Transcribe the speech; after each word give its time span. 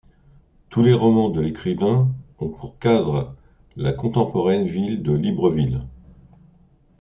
Tous 0.71 0.81
les 0.81 0.93
romans 0.95 1.29
de 1.29 1.39
l’écrivain 1.41 2.11
ont 2.39 2.49
pour 2.49 2.79
cadre 2.79 3.35
la 3.75 3.93
contemporaine 3.93 4.65
ville 4.65 5.03
de 5.03 5.13
Libreville. 5.13 5.83